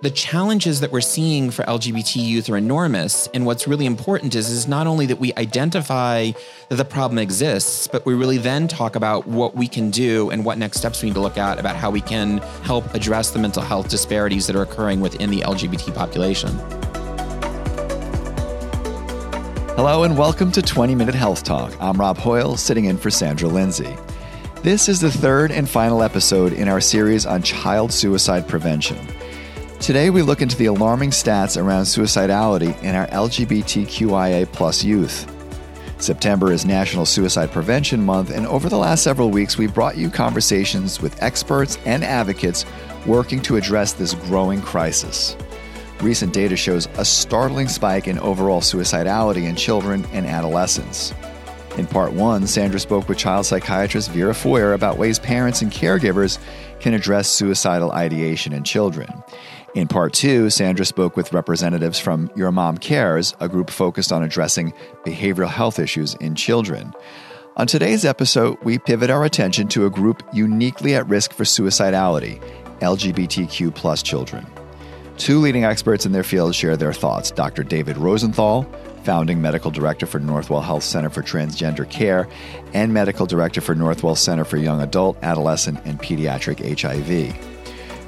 [0.00, 3.28] the challenges that we're seeing for LGBT youth are enormous.
[3.34, 6.30] And what's really important is, is not only that we identify
[6.68, 10.44] that the problem exists, but we really then talk about what we can do and
[10.44, 13.40] what next steps we need to look at about how we can help address the
[13.40, 16.50] mental health disparities that are occurring within the LGBT population.
[19.74, 21.74] Hello and welcome to 20 Minute Health Talk.
[21.80, 23.96] I'm Rob Hoyle, sitting in for Sandra Lindsay.
[24.62, 28.96] This is the third and final episode in our series on child suicide prevention.
[29.80, 35.32] Today, we look into the alarming stats around suicidality in our LGBTQIA plus youth.
[35.98, 40.10] September is National Suicide Prevention Month, and over the last several weeks, we've brought you
[40.10, 42.66] conversations with experts and advocates
[43.06, 45.36] working to address this growing crisis.
[46.00, 51.14] Recent data shows a startling spike in overall suicidality in children and adolescents.
[51.78, 56.38] In part one, Sandra spoke with child psychiatrist Vera Feuer about ways parents and caregivers
[56.80, 59.22] can address suicidal ideation in children.
[59.74, 64.22] In part two, Sandra spoke with representatives from Your Mom Cares, a group focused on
[64.22, 64.72] addressing
[65.04, 66.94] behavioral health issues in children.
[67.56, 72.40] On today's episode, we pivot our attention to a group uniquely at risk for suicidality
[72.80, 74.46] LGBTQ plus children.
[75.18, 77.62] Two leading experts in their field share their thoughts Dr.
[77.62, 78.62] David Rosenthal,
[79.02, 82.28] founding medical director for Northwell Health Center for Transgender Care
[82.72, 87.57] and medical director for Northwell Center for Young Adult, Adolescent, and Pediatric HIV.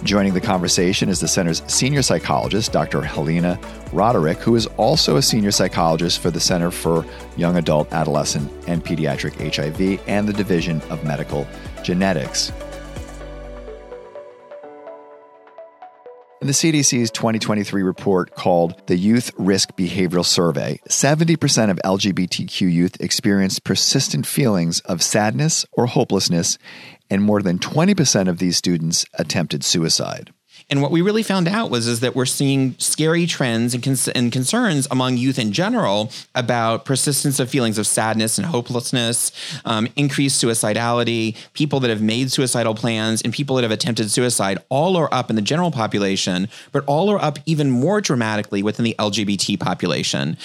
[0.03, 3.03] Joining the conversation is the center's senior psychologist, Dr.
[3.03, 3.61] Helena
[3.93, 7.05] Roderick, who is also a senior psychologist for the Center for
[7.37, 11.47] Young Adult, Adolescent, and Pediatric HIV and the Division of Medical
[11.83, 12.51] Genetics.
[16.41, 22.99] In the CDC's 2023 report called the Youth Risk Behavioral Survey, 70% of LGBTQ youth
[22.99, 26.57] experienced persistent feelings of sadness or hopelessness,
[27.11, 30.33] and more than 20% of these students attempted suicide.
[30.71, 34.09] And what we really found out was is that we're seeing scary trends and, cons-
[34.09, 39.33] and, concerns among youth in general about persistence of feelings of sadness and hopelessness,
[39.65, 44.59] um, increased suicidality, people that have made suicidal plans, and people that have attempted suicide.
[44.69, 48.85] All are up in the general population, but all are up even more dramatically within
[48.85, 50.37] the LGBT population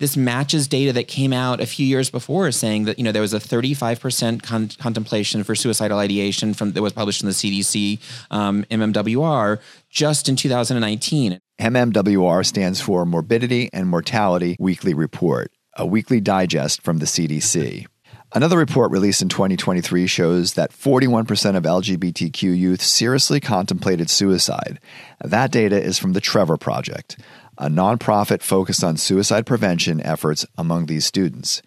[0.00, 3.22] this matches data that came out a few years before saying that you know there
[3.22, 8.00] was a 35% con- contemplation for suicidal ideation from that was published in the CDC
[8.32, 11.38] um, MMWR just in 2019.
[11.60, 17.86] MMWR stands for Morbidity and Mortality Weekly Report, a weekly digest from the CDC.
[18.32, 24.78] Another report released in 2023 shows that 41% of LGBTQ youth seriously contemplated suicide.
[25.20, 27.18] That data is from the Trevor Project,
[27.60, 31.62] a nonprofit focused on suicide prevention efforts among these students.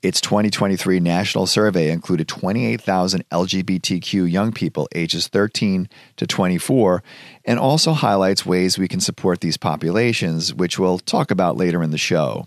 [0.00, 7.02] Its 2023 national survey included 28,000 LGBTQ young people ages 13 to 24
[7.44, 11.90] and also highlights ways we can support these populations, which we'll talk about later in
[11.90, 12.46] the show.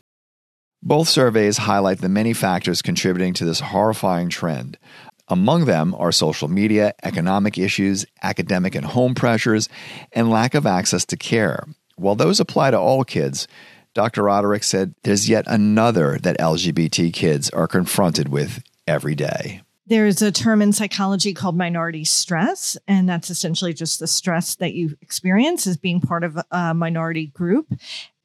[0.81, 4.77] Both surveys highlight the many factors contributing to this horrifying trend.
[5.27, 9.69] Among them are social media, economic issues, academic and home pressures,
[10.11, 11.65] and lack of access to care.
[12.01, 13.47] While those apply to all kids,
[13.93, 14.23] Dr.
[14.23, 19.61] Roderick said there's yet another that LGBT kids are confronted with every day.
[19.85, 24.73] There's a term in psychology called minority stress, and that's essentially just the stress that
[24.73, 27.71] you experience as being part of a minority group,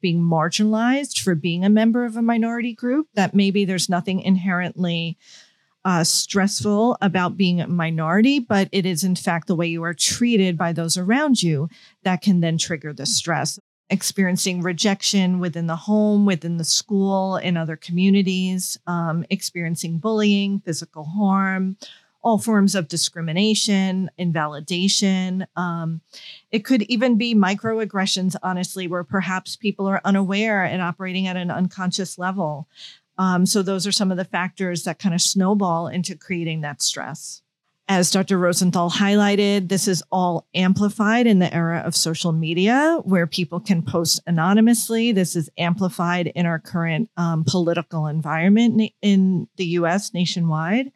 [0.01, 5.19] being marginalized for being a member of a minority group, that maybe there's nothing inherently
[5.85, 9.93] uh, stressful about being a minority, but it is in fact the way you are
[9.93, 11.69] treated by those around you
[12.03, 17.55] that can then trigger the stress experiencing rejection within the home, within the school, in
[17.55, 21.77] other communities, um, experiencing bullying, physical harm,
[22.21, 25.47] all forms of discrimination, invalidation.
[25.55, 26.01] Um,
[26.51, 31.49] it could even be microaggressions, honestly, where perhaps people are unaware and operating at an
[31.49, 32.67] unconscious level.
[33.17, 36.81] Um, so, those are some of the factors that kind of snowball into creating that
[36.81, 37.41] stress.
[37.89, 38.37] As Dr.
[38.37, 43.81] Rosenthal highlighted, this is all amplified in the era of social media where people can
[43.81, 45.13] post anonymously.
[45.13, 50.91] This is amplified in our current um, political environment in the US nationwide.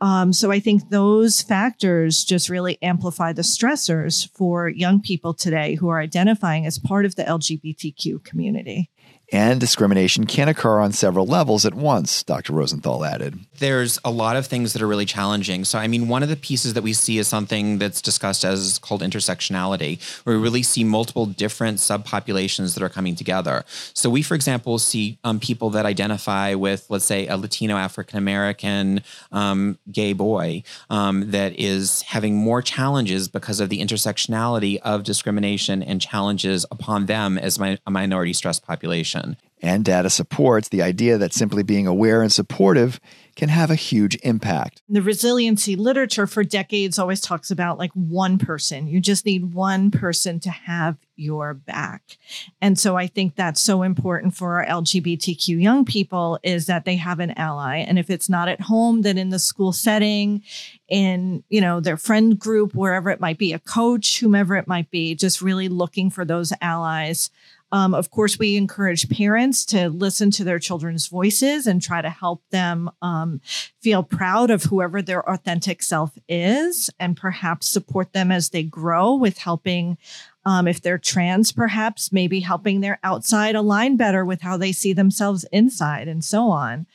[0.00, 5.74] Um, so I think those factors just really amplify the stressors for young people today
[5.74, 8.90] who are identifying as part of the LGBTQ community.
[9.32, 12.52] And discrimination can occur on several levels at once, Dr.
[12.52, 13.38] Rosenthal added.
[13.58, 15.64] There's a lot of things that are really challenging.
[15.64, 18.80] So, I mean, one of the pieces that we see is something that's discussed as
[18.80, 23.64] called intersectionality, where we really see multiple different subpopulations that are coming together.
[23.94, 28.18] So, we, for example, see um, people that identify with, let's say, a Latino African
[28.18, 35.04] American um, gay boy um, that is having more challenges because of the intersectionality of
[35.04, 39.36] discrimination and challenges upon them as my, a minority stressed population.
[39.62, 42.98] And data supports the idea that simply being aware and supportive
[43.40, 44.82] can have a huge impact.
[44.86, 48.86] The resiliency literature for decades always talks about like one person.
[48.86, 52.18] You just need one person to have your back.
[52.60, 56.96] And so I think that's so important for our LGBTQ young people is that they
[56.96, 57.78] have an ally.
[57.78, 60.42] And if it's not at home, then in the school setting,
[60.86, 64.90] in, you know, their friend group, wherever it might be, a coach, whomever it might
[64.90, 67.30] be, just really looking for those allies
[67.72, 72.10] um, of course, we encourage parents to listen to their children's voices and try to
[72.10, 73.40] help them um,
[73.80, 79.14] feel proud of whoever their authentic self is and perhaps support them as they grow
[79.14, 79.98] with helping.
[80.46, 84.94] Um, if they're trans, perhaps maybe helping their outside align better with how they see
[84.94, 86.86] themselves inside and so on.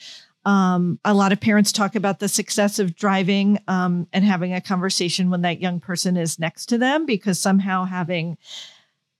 [0.45, 4.61] Um, a lot of parents talk about the success of driving um, and having a
[4.61, 8.37] conversation when that young person is next to them because somehow having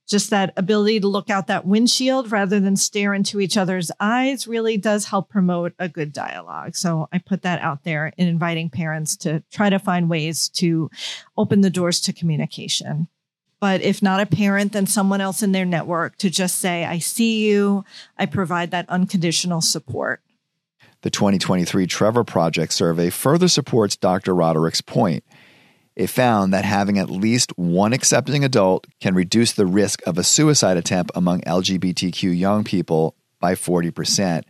[0.07, 4.47] just that ability to look out that windshield rather than stare into each other's eyes
[4.47, 6.75] really does help promote a good dialogue.
[6.75, 10.89] So I put that out there in inviting parents to try to find ways to
[11.37, 13.07] open the doors to communication.
[13.59, 16.99] But if not a parent, then someone else in their network to just say, I
[16.99, 17.83] see you,
[18.17, 20.21] I provide that unconditional support.
[21.01, 24.35] The 2023 Trevor Project survey further supports Dr.
[24.35, 25.23] Roderick's point
[25.95, 30.23] it found that having at least one accepting adult can reduce the risk of a
[30.23, 34.43] suicide attempt among LGBTQ young people by 40%.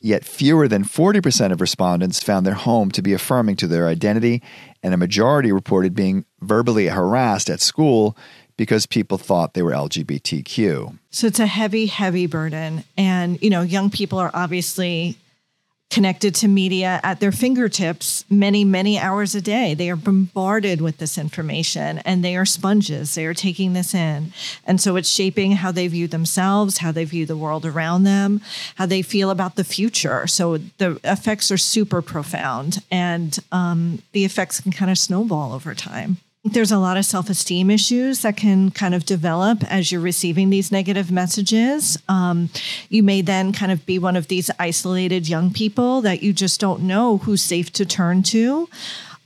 [0.00, 4.42] Yet fewer than 40% of respondents found their home to be affirming to their identity,
[4.82, 8.16] and a majority reported being verbally harassed at school
[8.56, 10.98] because people thought they were LGBTQ.
[11.10, 12.84] So it's a heavy, heavy burden.
[12.96, 15.16] And, you know, young people are obviously
[15.92, 19.74] connected to media at their fingertips many, many hours a day.
[19.74, 23.14] They are bombarded with this information and they are sponges.
[23.14, 24.32] They are taking this in.
[24.64, 28.40] And so it's shaping how they view themselves, how they view the world around them,
[28.76, 30.26] how they feel about the future.
[30.26, 35.74] So the effects are super profound and um, the effects can kind of snowball over
[35.74, 36.16] time.
[36.44, 40.50] There's a lot of self esteem issues that can kind of develop as you're receiving
[40.50, 41.96] these negative messages.
[42.08, 42.50] Um,
[42.88, 46.58] you may then kind of be one of these isolated young people that you just
[46.58, 48.68] don't know who's safe to turn to.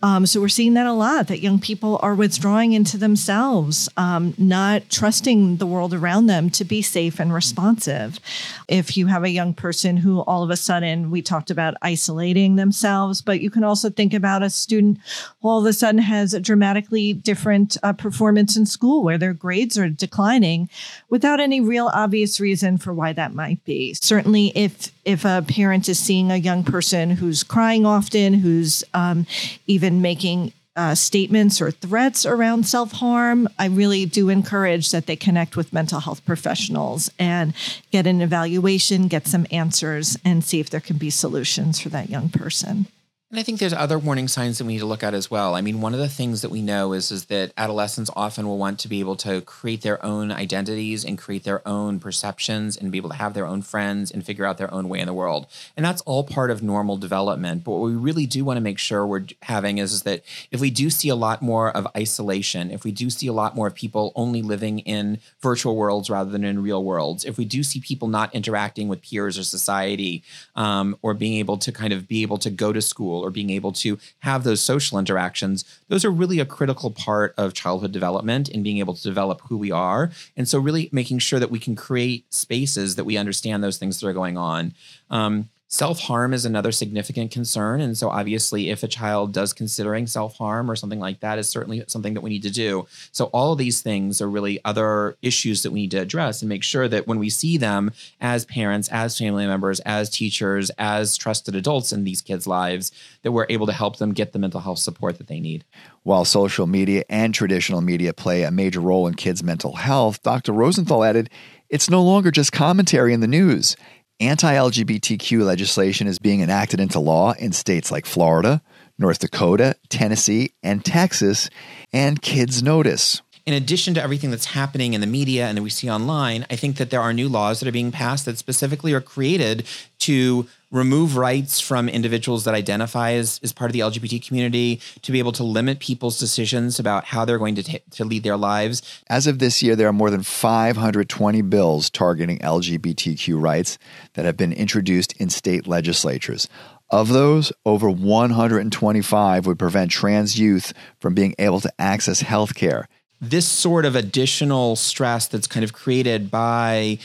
[0.06, 4.34] Um, so we're seeing that a lot that young people are withdrawing into themselves, um,
[4.38, 8.20] not trusting the world around them to be safe and responsive.
[8.68, 12.54] If you have a young person who all of a sudden we talked about isolating
[12.54, 14.98] themselves, but you can also think about a student
[15.42, 19.34] who all of a sudden has a dramatically different uh, performance in school where their
[19.34, 20.70] grades are declining
[21.08, 23.92] without any real obvious reason for why that might be.
[23.94, 29.24] Certainly, if if a parent is seeing a young person who's crying often, who's um,
[29.68, 35.16] even making uh, statements or threats around self harm, I really do encourage that they
[35.16, 37.54] connect with mental health professionals and
[37.90, 42.10] get an evaluation, get some answers, and see if there can be solutions for that
[42.10, 42.86] young person.
[43.28, 45.56] And I think there's other warning signs that we need to look at as well.
[45.56, 48.56] I mean, one of the things that we know is is that adolescents often will
[48.56, 52.92] want to be able to create their own identities and create their own perceptions and
[52.92, 55.12] be able to have their own friends and figure out their own way in the
[55.12, 55.48] world.
[55.76, 57.64] And that's all part of normal development.
[57.64, 60.60] But what we really do want to make sure we're having is, is that if
[60.60, 63.66] we do see a lot more of isolation, if we do see a lot more
[63.66, 67.64] of people only living in virtual worlds rather than in real worlds, if we do
[67.64, 70.22] see people not interacting with peers or society
[70.54, 73.30] um, or being able to kind of be able to go to school school or
[73.30, 77.92] being able to have those social interactions, those are really a critical part of childhood
[77.92, 80.10] development and being able to develop who we are.
[80.36, 84.00] And so, really making sure that we can create spaces that we understand those things
[84.00, 84.74] that are going on.
[85.10, 87.80] Um, Self harm is another significant concern.
[87.80, 91.48] And so, obviously, if a child does considering self harm or something like that, is
[91.48, 92.86] certainly something that we need to do.
[93.10, 96.48] So, all of these things are really other issues that we need to address and
[96.48, 101.16] make sure that when we see them as parents, as family members, as teachers, as
[101.16, 102.92] trusted adults in these kids' lives,
[103.22, 105.64] that we're able to help them get the mental health support that they need.
[106.04, 110.52] While social media and traditional media play a major role in kids' mental health, Dr.
[110.52, 111.28] Rosenthal added,
[111.68, 113.76] it's no longer just commentary in the news.
[114.18, 118.62] Anti LGBTQ legislation is being enacted into law in states like Florida,
[118.98, 121.50] North Dakota, Tennessee, and Texas,
[121.92, 123.20] and Kids Notice.
[123.46, 126.56] In addition to everything that's happening in the media and that we see online, I
[126.56, 129.64] think that there are new laws that are being passed that specifically are created
[130.00, 135.12] to remove rights from individuals that identify as, as part of the LGBT community, to
[135.12, 138.36] be able to limit people's decisions about how they're going to, t- to lead their
[138.36, 138.82] lives.
[139.08, 143.78] As of this year, there are more than 520 bills targeting LGBTQ rights
[144.14, 146.48] that have been introduced in state legislatures.
[146.90, 152.88] Of those, over 125 would prevent trans youth from being able to access health care.
[153.20, 156.98] This sort of additional stress that's kind of created by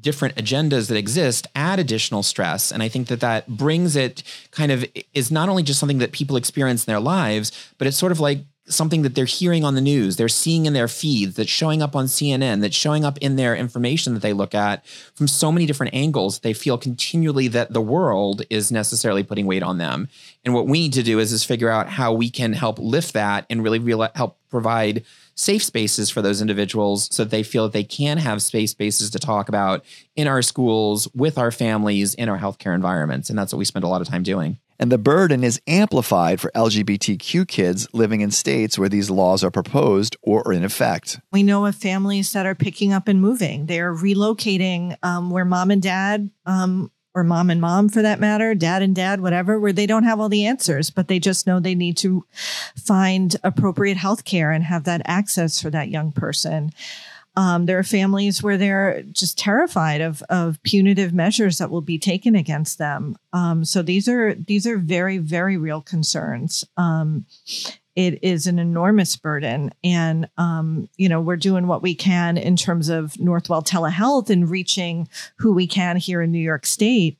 [0.00, 2.72] different agendas that exist add additional stress.
[2.72, 6.12] And i think that that brings it kind of is not only just something that
[6.12, 8.38] people experience in their lives but it's sort of like
[8.70, 11.94] something that they're hearing on the news, they're seeing in their feeds, that's showing up
[11.96, 15.66] on CNN, that's showing up in their information that they look at from so many
[15.66, 16.38] different angles.
[16.38, 20.08] They feel continually that the world is necessarily putting weight on them.
[20.44, 23.12] And what we need to do is, is figure out how we can help lift
[23.14, 27.64] that and really real, help provide safe spaces for those individuals so that they feel
[27.64, 29.84] that they can have space spaces to talk about
[30.16, 33.30] in our schools, with our families, in our healthcare environments.
[33.30, 34.58] And that's what we spend a lot of time doing.
[34.80, 39.50] And the burden is amplified for LGBTQ kids living in states where these laws are
[39.50, 41.20] proposed or are in effect.
[41.30, 43.66] We know of families that are picking up and moving.
[43.66, 48.20] They are relocating um, where mom and dad, um, or mom and mom for that
[48.20, 51.46] matter, dad and dad, whatever, where they don't have all the answers, but they just
[51.46, 52.24] know they need to
[52.74, 56.70] find appropriate health care and have that access for that young person.
[57.40, 61.98] Um, there are families where they're just terrified of of punitive measures that will be
[61.98, 63.16] taken against them.
[63.32, 66.66] Um, so these are these are very very real concerns.
[66.76, 67.24] Um,
[67.96, 72.56] it is an enormous burden, and um, you know we're doing what we can in
[72.56, 77.16] terms of Northwell telehealth and reaching who we can here in New York State.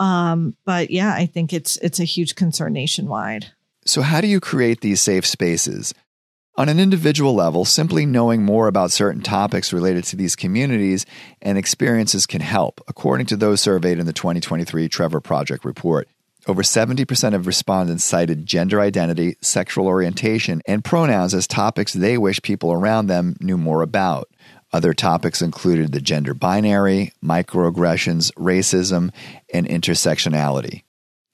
[0.00, 3.52] Um, but yeah, I think it's it's a huge concern nationwide.
[3.84, 5.92] So, how do you create these safe spaces?
[6.54, 11.06] On an individual level, simply knowing more about certain topics related to these communities
[11.40, 16.10] and experiences can help, according to those surveyed in the 2023 Trevor Project report.
[16.46, 22.42] Over 70% of respondents cited gender identity, sexual orientation, and pronouns as topics they wish
[22.42, 24.28] people around them knew more about.
[24.74, 29.10] Other topics included the gender binary, microaggressions, racism,
[29.54, 30.82] and intersectionality.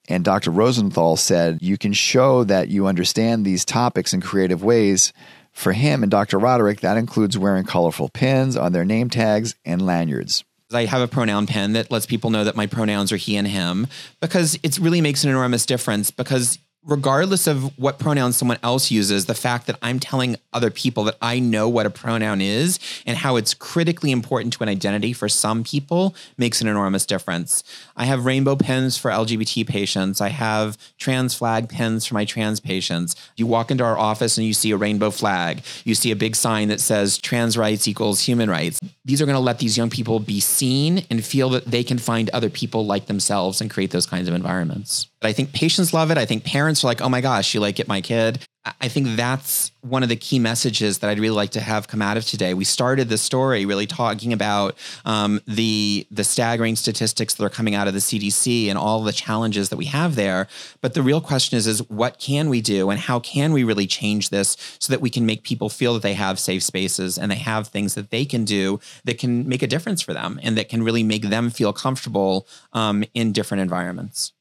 [0.08, 0.50] And Dr.
[0.50, 5.12] Rosenthal said, you can show that you understand these topics in creative ways.
[5.52, 6.38] For him and Dr.
[6.38, 10.44] Roderick, that includes wearing colorful pins on their name tags and lanyards.
[10.72, 13.48] I have a pronoun pen that lets people know that my pronouns are he and
[13.48, 13.86] him
[14.20, 19.26] because it really makes an enormous difference because regardless of what pronoun someone else uses,
[19.26, 23.18] the fact that I'm telling other people that I know what a pronoun is and
[23.18, 27.62] how it's critically important to an identity for some people makes an enormous difference.
[27.94, 30.22] I have rainbow pens for LGBT patients.
[30.22, 33.14] I have trans flag pens for my trans patients.
[33.36, 35.62] You walk into our office and you see a rainbow flag.
[35.84, 38.80] You see a big sign that says trans rights equals human rights.
[39.04, 41.98] These are going to let these young people be seen and feel that they can
[41.98, 45.06] find other people like themselves and create those kinds of environments.
[45.20, 46.18] But I think patients love it.
[46.18, 48.40] I think parents are like, oh my gosh, you like get my kid.
[48.80, 52.02] I think that's one of the key messages that I'd really like to have come
[52.02, 52.54] out of today.
[52.54, 57.74] We started the story really talking about um, the the staggering statistics that are coming
[57.74, 60.48] out of the CDC and all the challenges that we have there.
[60.80, 63.86] But the real question is, is what can we do and how can we really
[63.86, 67.30] change this so that we can make people feel that they have safe spaces and
[67.30, 70.58] they have things that they can do that can make a difference for them and
[70.58, 74.32] that can really make them feel comfortable um, in different environments.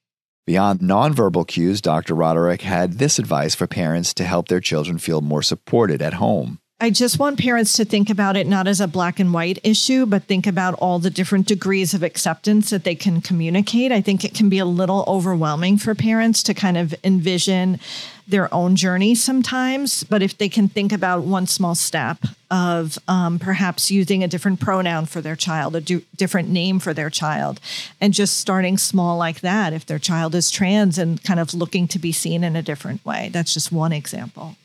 [0.47, 2.15] Beyond nonverbal cues, Dr.
[2.15, 6.59] Roderick had this advice for parents to help their children feel more supported at home.
[6.79, 10.05] I just want parents to think about it not as a black and white issue,
[10.05, 13.91] but think about all the different degrees of acceptance that they can communicate.
[13.91, 17.81] I think it can be a little overwhelming for parents to kind of envision
[18.27, 20.03] their own journey sometimes.
[20.03, 22.17] But if they can think about one small step
[22.51, 27.09] of um, perhaps using a different pronoun for their child, a different name for their
[27.09, 27.59] child,
[28.01, 31.87] and just starting small like that, if their child is trans and kind of looking
[31.87, 34.55] to be seen in a different way, that's just one example.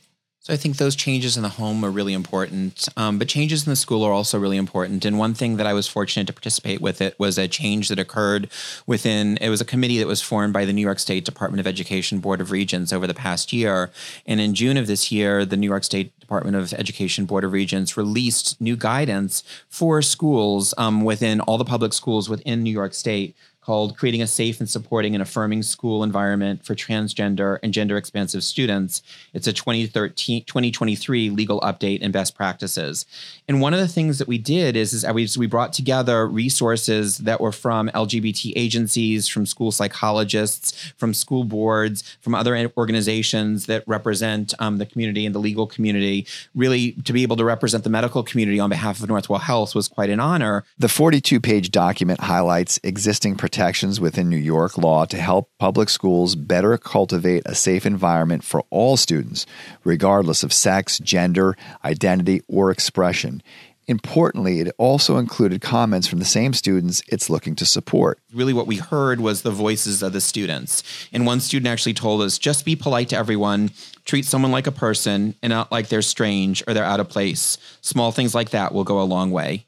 [0.44, 3.70] So I think those changes in the home are really important, um, but changes in
[3.70, 5.04] the school are also really important.
[5.04, 8.00] And one thing that I was fortunate to participate with it was a change that
[8.00, 8.50] occurred
[8.84, 9.36] within.
[9.36, 12.18] It was a committee that was formed by the New York State Department of Education
[12.18, 13.92] Board of Regents over the past year.
[14.26, 17.52] And in June of this year, the New York State Department of Education Board of
[17.52, 22.94] Regents released new guidance for schools um, within all the public schools within New York
[22.94, 27.96] State called Creating a Safe and Supporting and Affirming School Environment for Transgender and Gender
[27.96, 29.02] Expansive Students.
[29.32, 33.06] It's a 2013, 2023 legal update and best practices.
[33.46, 37.18] And one of the things that we did is, is we, we brought together resources
[37.18, 43.84] that were from LGBT agencies, from school psychologists, from school boards, from other organizations that
[43.86, 46.26] represent um, the community and the legal community.
[46.54, 49.86] Really, to be able to represent the medical community on behalf of Northwell Health was
[49.86, 50.64] quite an honor.
[50.78, 53.51] The 42 page document highlights existing protections
[54.00, 58.96] within New York law to help public schools better cultivate a safe environment for all
[58.96, 59.46] students,
[59.84, 63.42] regardless of sex, gender, identity, or expression.
[63.88, 68.20] Importantly, it also included comments from the same students it's looking to support.
[68.32, 70.82] Really, what we heard was the voices of the students.
[71.12, 73.70] And one student actually told us just be polite to everyone,
[74.04, 77.58] treat someone like a person and not like they're strange or they're out of place.
[77.80, 79.66] Small things like that will go a long way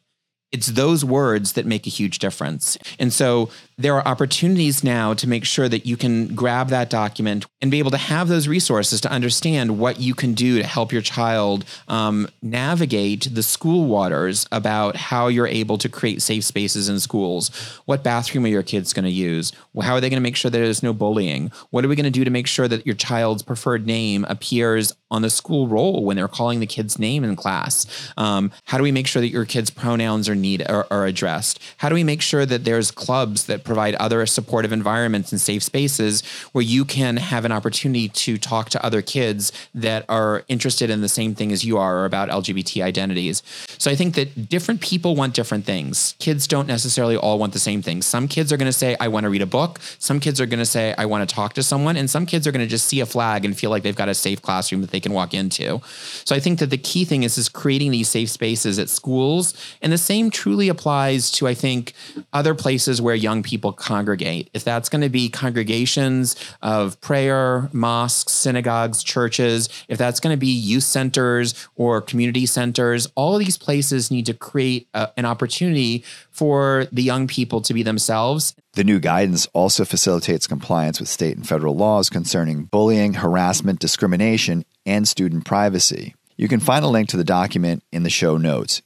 [0.55, 2.79] it's those words that make a huge difference.
[3.01, 7.47] And so there are opportunities now to make sure that you can grab that document
[7.61, 10.93] and be able to have those resources to understand what you can do to help
[10.93, 16.89] your child um, navigate the school waters about how you're able to create safe spaces
[16.89, 17.49] in schools.
[17.87, 19.53] What bathroom are your kids going to use?
[19.81, 21.51] How are they going to make sure that there's no bullying?
[21.71, 24.95] What are we going to do to make sure that your child's preferred name appears
[25.11, 28.13] on the school roll when they're calling the kid's name in class?
[28.17, 31.61] Um, how do we make sure that your kids' pronouns are need are, are addressed?
[31.79, 35.63] How do we make sure that there's clubs that provide other supportive environments and safe
[35.63, 40.91] spaces where you can have an opportunity to talk to other kids that are interested
[40.91, 43.43] in the same thing as you are about LGBT identities?
[43.79, 46.15] So I think that different people want different things.
[46.19, 48.07] Kids don't necessarily all want the same things.
[48.07, 49.81] Some kids are going to say, I want to read a book.
[49.99, 51.97] Some kids are going to say, I want to talk to someone.
[51.97, 54.09] And some kids are going to just see a flag and feel like they've got
[54.09, 55.81] a safe classroom that they can walk into.
[56.25, 59.55] So I think that the key thing is, is creating these safe spaces at schools.
[59.81, 61.93] And the same truly applies to, I think,
[62.33, 64.51] other places where young people congregate.
[64.55, 70.41] If that's going to be congregations of prayer, mosques, synagogues, churches, if that's going to
[70.41, 75.25] be youth centers or community centers, all of these places need to create a, an
[75.25, 78.55] opportunity for the young people to be themselves.
[78.75, 84.65] The new guidance also facilitates compliance with state and federal laws concerning bullying, harassment, discrimination,
[84.85, 86.15] and student privacy.
[86.37, 88.83] You can find a link to the document in the show notes.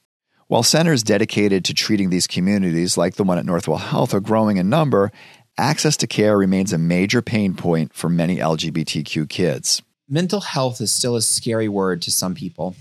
[0.48, 4.56] While centers dedicated to treating these communities, like the one at Northwell Health, are growing
[4.56, 5.12] in number,
[5.58, 9.82] access to care remains a major pain point for many LGBTQ kids.
[10.08, 12.74] Mental health is still a scary word to some people.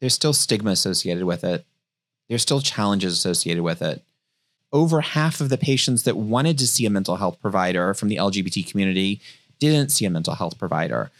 [0.00, 1.66] There's still stigma associated with it,
[2.30, 4.02] there's still challenges associated with it.
[4.72, 8.16] Over half of the patients that wanted to see a mental health provider from the
[8.16, 9.20] LGBT community
[9.58, 11.10] didn't see a mental health provider.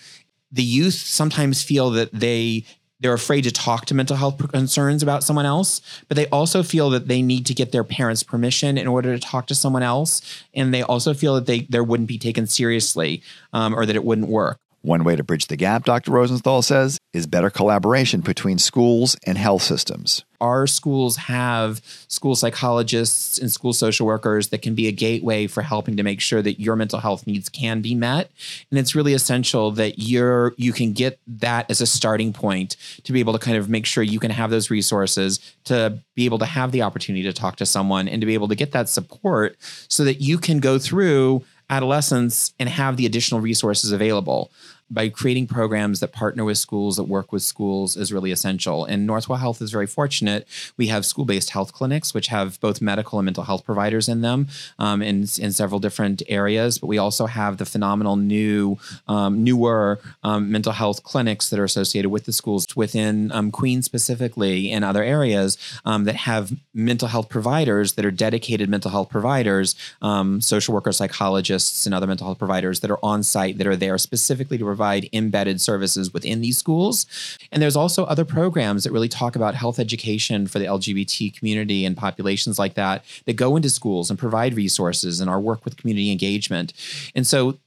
[0.51, 2.65] The youth sometimes feel that they
[3.01, 6.91] they're afraid to talk to mental health concerns about someone else, but they also feel
[6.91, 10.45] that they need to get their parents' permission in order to talk to someone else,
[10.55, 14.05] and they also feel that they there wouldn't be taken seriously um, or that it
[14.05, 14.59] wouldn't work.
[14.83, 16.11] One way to bridge the gap, Dr.
[16.11, 20.25] Rosenthal says, is better collaboration between schools and health systems.
[20.41, 25.61] Our schools have school psychologists and school social workers that can be a gateway for
[25.61, 28.31] helping to make sure that your mental health needs can be met.
[28.71, 33.13] And it's really essential that you're you can get that as a starting point to
[33.13, 36.39] be able to kind of make sure you can have those resources to be able
[36.39, 38.89] to have the opportunity to talk to someone and to be able to get that
[38.89, 44.53] support so that you can go through adolescence and have the additional resources available
[44.91, 48.85] by creating programs that partner with schools that work with schools is really essential.
[48.85, 50.47] And Northwell Health is very fortunate.
[50.77, 54.49] We have school-based health clinics, which have both medical and mental health providers in them
[54.79, 56.79] um, in, in several different areas.
[56.79, 61.65] But we also have the phenomenal new, um, newer um, mental health clinics that are
[61.65, 67.09] associated with the schools within um, Queens specifically and other areas um, that have mental
[67.09, 72.27] health providers that are dedicated mental health providers, um, social workers, psychologists, and other mental
[72.27, 76.15] health providers that are on site that are there specifically to provide provide embedded services
[76.15, 77.05] within these schools.
[77.53, 81.85] And there's also other programs that really talk about health education for the LGBT community
[81.85, 85.77] and populations like that that go into schools and provide resources and our work with
[85.77, 86.73] community engagement.
[87.15, 87.59] And so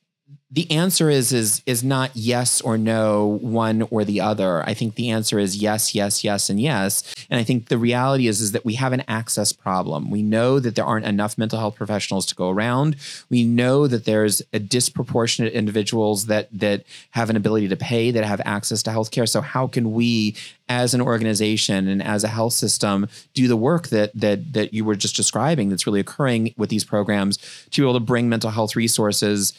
[0.54, 4.62] the answer is is is not yes or no one or the other.
[4.70, 7.16] I think the answer is yes yes yes and yes.
[7.30, 10.12] And i think the reality is is that we have an access problem.
[10.12, 12.98] We know that there aren't enough mental health professionals to go around.
[13.32, 18.24] We know that there's a disproportionate individuals that that have an ability to pay that
[18.24, 19.28] have access to healthcare.
[19.28, 20.36] So how can we
[20.70, 24.86] as an organization and as a health system do the work that that that you
[24.86, 27.38] were just describing that's really occurring with these programs
[27.72, 29.52] to be able to bring mental health resources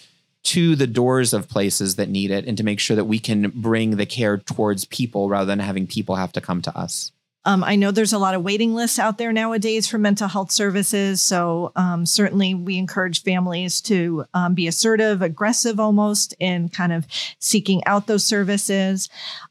[0.44, 3.50] to the doors of places that need it and to make sure that we can
[3.50, 7.12] bring the care towards people rather than having people have to come to us.
[7.46, 10.50] Um, I know there's a lot of waiting lists out there nowadays for mental health
[10.50, 11.20] services.
[11.20, 17.06] So, um, certainly we encourage families to um, be assertive, aggressive almost in kind of
[17.38, 19.08] seeking out those services.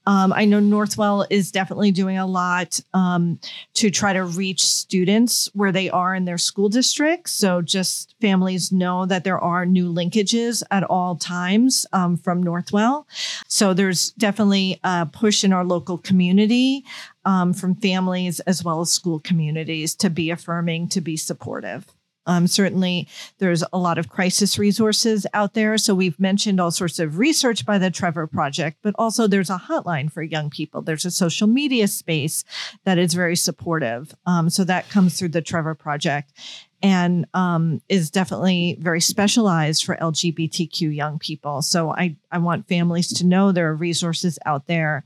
[0.08, 3.40] Um, I know Northwell is definitely doing a lot um,
[3.76, 7.30] to try to reach students where they are in their school district.
[7.30, 13.06] So, just families know that there are new linkages at all times um, from Northwell.
[13.48, 16.84] So, there's definitely a push in our local community
[17.26, 21.86] um, from families as well as school communities to be affirming, to be supportive.
[22.26, 23.08] Um, certainly,
[23.40, 25.78] there's a lot of crisis resources out there.
[25.78, 29.58] So, we've mentioned all sorts of research by the Trevor Project, but also there's a
[29.68, 30.82] hotline for young people.
[30.82, 32.44] There's a social media space
[32.86, 34.16] that is very supportive.
[34.26, 36.32] Um, so, that comes through the Trevor Project
[36.84, 41.62] and um, is definitely very specialized for LGBTQ young people.
[41.62, 45.06] So I, I want families to know there are resources out there.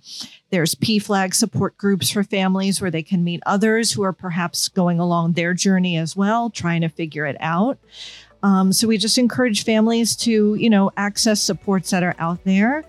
[0.50, 5.00] There's PFLAG support groups for families where they can meet others who are perhaps going
[5.00, 7.78] along their journey as well, trying to figure it out.
[8.44, 12.86] Um, so we just encourage families to, you know, access supports that are out there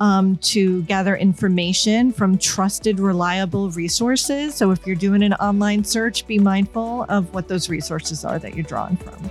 [0.00, 4.54] um, to gather information from trusted, reliable resources.
[4.54, 8.54] So if you're doing an online search, be mindful of what those resources are that
[8.54, 9.30] you're drawing from.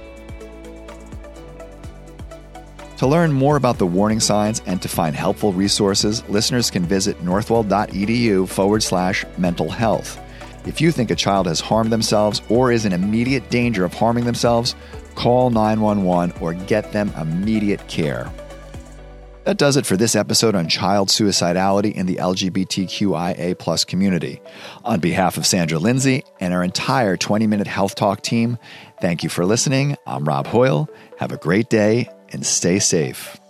[2.98, 7.18] To learn more about the warning signs and to find helpful resources, listeners can visit
[7.26, 10.20] northwell.edu forward slash mental health.
[10.66, 14.26] If you think a child has harmed themselves or is in immediate danger of harming
[14.26, 14.76] themselves,
[15.16, 18.32] call 911 or get them immediate care.
[19.44, 24.40] That does it for this episode on child suicidality in the LGBTQIA community.
[24.86, 28.60] On behalf of Sandra Lindsay and our entire 20 Minute Health Talk team,
[29.02, 29.98] thank you for listening.
[30.06, 30.88] I'm Rob Hoyle.
[31.18, 33.41] Have a great day and stay safe.